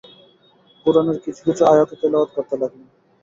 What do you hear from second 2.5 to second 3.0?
লাগলেন।